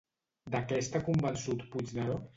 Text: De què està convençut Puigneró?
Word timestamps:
De 0.55 0.61
què 0.71 0.79
està 0.85 1.03
convençut 1.09 1.65
Puigneró? 1.77 2.21